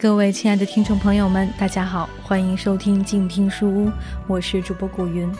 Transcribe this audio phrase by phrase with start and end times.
[0.00, 3.92] 各位亲爱的听众朋友们，大家好，欢迎收听静听书屋，
[4.26, 5.30] 我是主播古云。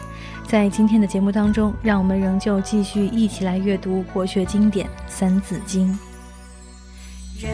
[0.47, 5.89] 在今天的节目当中，让我们仍旧继续一起来阅读国学经典《三字经》。
[7.43, 7.51] 人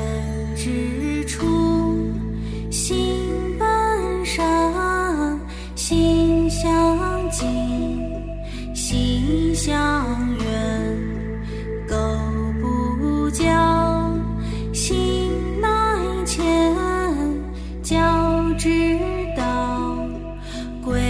[18.57, 18.99] 知
[19.37, 19.99] 道，
[20.83, 21.01] 贵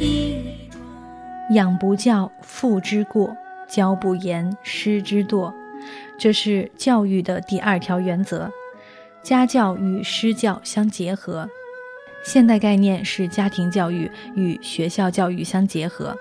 [0.00, 1.54] 以专。
[1.54, 3.34] 养不教，父之过；
[3.66, 5.52] 教不严，师之惰。
[6.18, 8.50] 这是教育的第二条原则，
[9.22, 11.48] 家教与师教相结合。
[12.22, 16.16] 现代概念是家庭教育与学校教育相结合。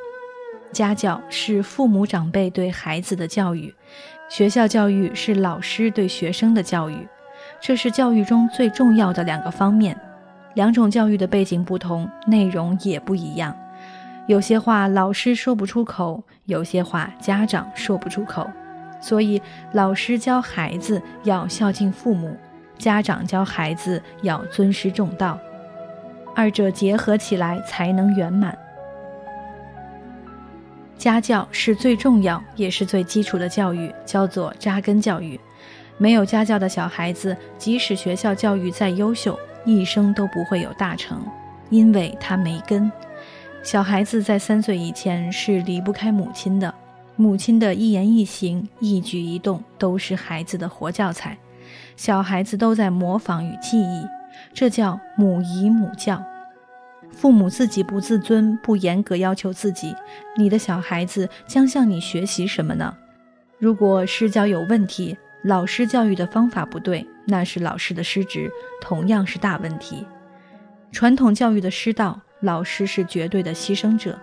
[0.71, 3.75] 家教是父母长辈对孩子的教育，
[4.29, 7.07] 学校教育是老师对学生的教育。
[7.59, 9.99] 这是教育中最重要的两个方面。
[10.53, 13.55] 两种教育的背景不同，内容也不一样。
[14.27, 18.49] 有些话老师说不出口，有些话家长说不出口。
[19.01, 19.41] 所以，
[19.73, 22.37] 老师教孩子要孝敬父母，
[22.77, 25.39] 家长教孩子要尊师重道，
[26.35, 28.55] 二者结合起来才能圆满。
[30.97, 35.39] 家教是最重要也是最基础的教育，叫做扎根教育。
[35.97, 41.21] 没有家教的小孩子，即使学校教育再优秀，一生都不会有大成，
[41.69, 42.91] 因为他没根。
[43.63, 46.73] 小孩子在三岁以前是离不开母亲的。
[47.15, 51.37] 母亲的一言一行、一举一动都是孩子的活教材，
[51.95, 54.07] 小孩子都在模仿与记忆，
[54.53, 56.23] 这叫母仪母教。
[57.11, 59.93] 父母自己不自尊、不严格要求自己，
[60.35, 62.95] 你的小孩子将向你学习什么呢？
[63.59, 68.51] 如果师教有问题，老师教育的方法不对，那是老师的失职，
[68.81, 70.05] 同样是大问题。
[70.91, 74.19] 传统教育的师道，老师是绝对的牺牲者。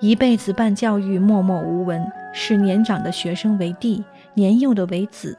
[0.00, 5.38] 一辈子办教育，默默无闻，视年长的学生为弟，年幼的为子。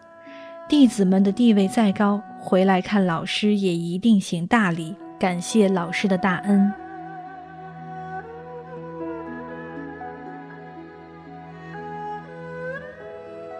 [0.67, 6.73] 弟子们的地位再高，回来看老师也一定行大礼，感谢老师的大恩。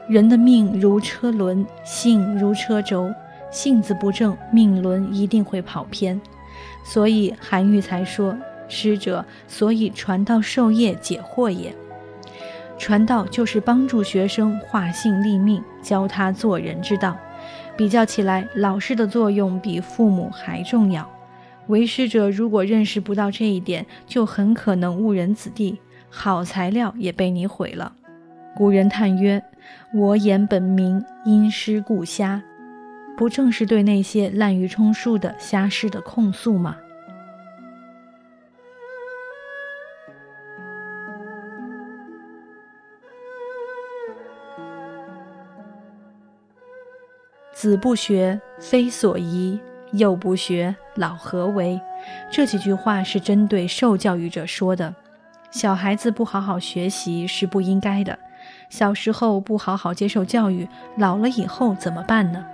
[0.07, 3.11] 人的命如车轮，性如车轴，
[3.55, 6.19] 性子不正，命轮一定会跑偏。
[6.83, 8.37] 所以韩愈才说。
[8.67, 11.73] 师者，所以传道授业解惑也。
[12.77, 17.15] 传道就是帮助学生化性立命，教他做人之道。
[17.77, 21.09] 比较起来，老师的作用比父母还重要。
[21.67, 25.79] 为师者如果认识不到这一点，就很可能误人子弟，
[26.09, 27.93] 好材料也被你毁了。
[28.55, 29.41] 古人叹曰
[29.93, 32.41] ：“我言本名，因师故瞎。”
[33.17, 36.75] 不正是对那些滥竽充数的瞎师的控诉吗？
[47.53, 49.57] 子不学，非所宜；
[49.93, 51.79] 幼不学，老何为？
[52.29, 54.93] 这几句话是针对受教育者说的。
[55.51, 58.19] 小孩子不好好学习是不应该的。
[58.69, 62.45] 小时候不好好接受教育，老了以后怎么办呢？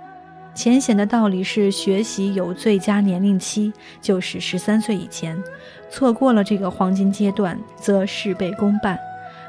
[0.54, 5.42] 浅显的道理是，学习有最佳年龄期，就是十三岁以前。
[5.90, 8.98] 错过了这个黄金阶段，则事倍功半。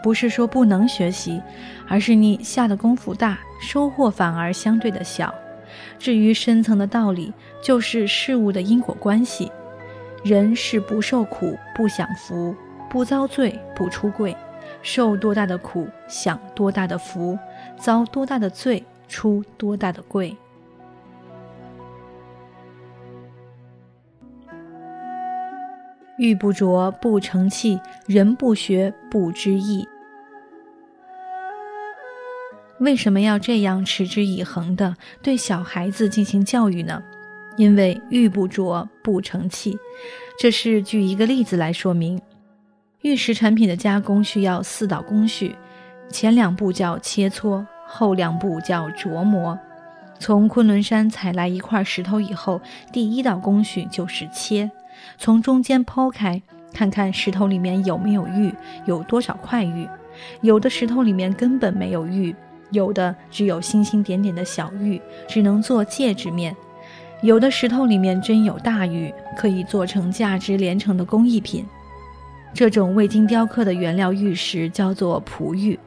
[0.02, 1.42] 不是说不能学习，
[1.88, 5.34] 而是你下的功夫大，收获反而相对的小。
[5.98, 9.52] 至于深层的道理，就是事物的因果关系。
[10.24, 12.56] 人是不受苦不享福，
[12.90, 14.36] 不遭罪不出贵。
[14.82, 17.38] 受多大的苦，享多大的福；
[17.78, 20.36] 遭多大的罪，出多大的贵。
[26.18, 29.88] 玉不琢不成器，人不学不知义。
[32.80, 37.02] 为什么要这样持之以恒地对小孩子进行教育呢？
[37.56, 39.78] 因为玉不琢不成器，
[40.40, 42.22] 这是举一个例子来说明。
[43.02, 45.56] 玉石产品的加工需要四道工序，
[46.10, 49.58] 前两步叫切磋，后两步叫琢磨。
[50.20, 52.62] 从昆仑山采来一块石头以后，
[52.92, 54.70] 第一道工序就是切，
[55.18, 56.42] 从中间剖开，
[56.74, 58.54] 看看石头里面有没有玉，
[58.86, 59.88] 有多少块玉。
[60.42, 62.36] 有的石头里面根本没有玉。
[62.72, 66.52] 有的只有星星点点的小玉，只能做戒指面；
[67.22, 71.64] 有的石头里面真有大玉，可以做成价值连城的工艺品。
[72.52, 75.80] 这种未经雕刻的原料玉石叫做璞玉。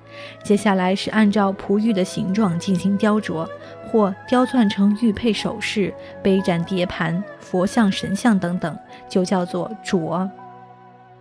[0.45, 3.49] 接下来是按照璞玉的形状进行雕琢，
[3.87, 5.93] 或雕钻成玉佩首饰、
[6.23, 8.77] 杯盏碟盘、佛像神像等等，
[9.09, 10.29] 就叫做琢。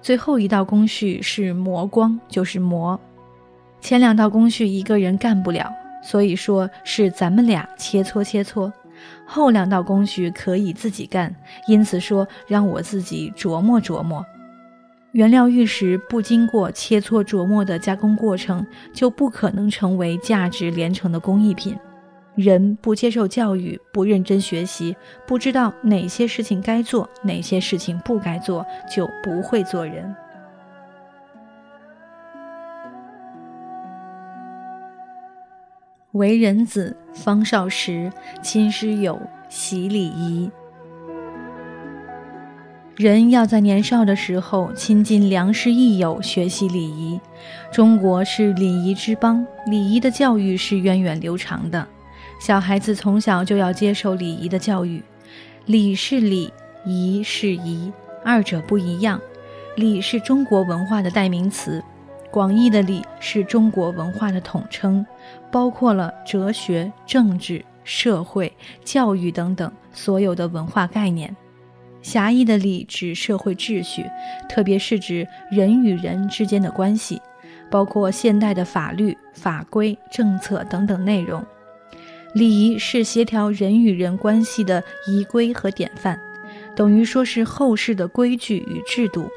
[0.01, 2.99] 最后一道工序是磨光，就是磨。
[3.81, 5.71] 前两道工序一个人干不了，
[6.03, 8.71] 所以说是咱们俩切磋切磋。
[9.25, 11.35] 后两道工序可以自己干，
[11.67, 14.25] 因此说让我自己琢磨琢磨。
[15.11, 21.77] 原料玉石不经过切磋琢磨的加工过程，就不可能成为价值连城的工艺品。
[22.35, 24.95] 人不接受教育，不认真学习，
[25.25, 30.13] 不知道哪些事情该做，哪些事情不该做，就不会做人。
[36.11, 38.11] 为人子，方少时，
[38.41, 40.51] 亲师友，习礼仪。
[42.95, 47.19] 人要在年少的时候亲近良师益友，学习礼仪。
[47.69, 51.85] 中国是礼仪之邦，礼仪的教育是源远流长的。
[52.39, 55.01] 小孩子从小就要接受礼仪的教育。
[55.65, 56.51] 礼是礼，
[56.85, 57.91] 仪是仪，
[58.23, 59.19] 二者不一样。
[59.75, 61.83] 礼是中国文化的代名词，
[62.29, 65.05] 广义的礼是中国文化的统称，
[65.51, 68.53] 包括了哲学、政治、社会、
[68.83, 71.35] 教育等等所有的文化概念。
[72.01, 74.05] 狭义的礼指社会秩序，
[74.47, 77.19] 特别是指人与人之间的关系，
[77.71, 81.43] 包括现代的法律、法规、政策等等内容。
[82.35, 86.19] 礼仪是协调人与人关系的仪规和典范，
[86.75, 89.29] 等于说是后世的规矩与制度。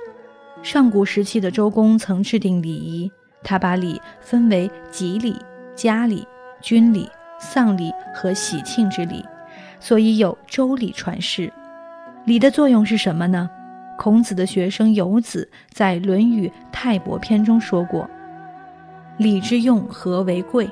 [0.64, 3.08] 上古时期的周公曾制定礼仪，
[3.44, 5.36] 他把礼分为吉礼、
[5.76, 6.26] 家礼、
[6.60, 7.08] 军礼、
[7.38, 9.24] 丧礼和喜庆之礼，
[9.78, 11.52] 所以有周礼传世。
[12.24, 13.48] 礼的作用是什么呢？
[13.96, 18.10] 孔子的学生游子在《论语泰伯篇》中说过
[19.18, 20.68] ：“礼之用，和为贵。”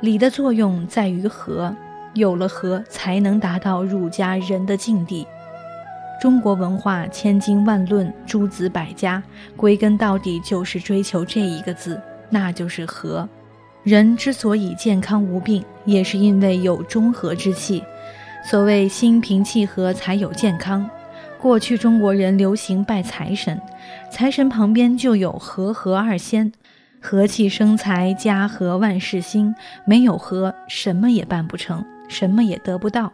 [0.00, 1.74] 礼的作用在于和，
[2.14, 5.26] 有了和，才能达到儒家人的境地。
[6.20, 9.22] 中国文化千经万论，诸子百家，
[9.56, 12.00] 归根到底就是追求这一个字，
[12.30, 13.28] 那就是和。
[13.82, 17.82] 人之所以健康无病，也是因为有中和之气。
[18.44, 20.88] 所谓心平气和才有健康。
[21.40, 23.60] 过去中国人流行拜财神，
[24.10, 26.52] 财神旁边就有和合二仙，
[27.00, 29.54] 和气生财，家和万事兴。
[29.84, 33.12] 没有和，什么也办不成，什么也得不到。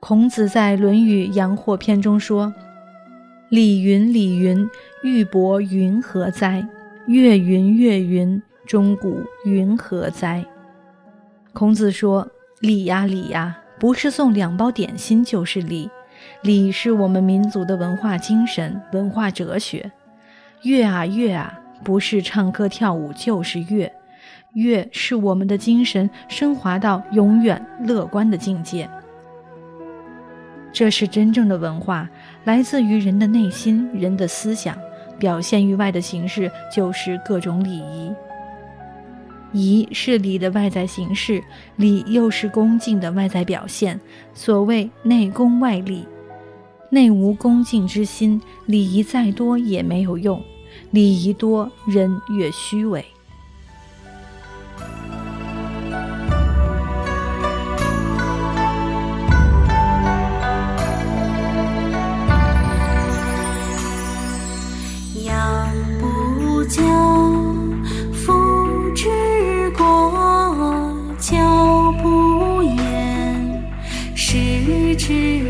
[0.00, 2.52] 孔子在《论语阳货篇》中说
[3.50, 4.68] ：“礼云礼云，
[5.02, 6.66] 玉帛云何哉？
[7.06, 10.44] 月云月云，钟鼓云何哉？”
[11.52, 12.28] 孔子说
[12.60, 15.88] ：“礼呀礼呀。”不是送两包点心就是礼，
[16.42, 19.90] 礼是我们民族的文化精神、文化哲学。
[20.60, 23.90] 乐啊乐啊，不是唱歌跳舞就是乐，
[24.54, 28.88] 乐是我们的精神升华到永远乐观的境界。
[30.72, 32.08] 这是真正的文化，
[32.44, 34.76] 来自于人的内心、人的思想，
[35.18, 38.14] 表现于外的形式就是各种礼仪。
[39.52, 41.42] 仪是礼的外在形式，
[41.74, 44.00] 礼又是恭敬的外在表现。
[44.32, 46.06] 所谓内恭外礼，
[46.90, 50.40] 内无恭敬之心，礼仪再多也没有用。
[50.90, 53.06] 礼仪多，人越虚伪。
[65.22, 65.28] 好
[75.46, 75.49] 了，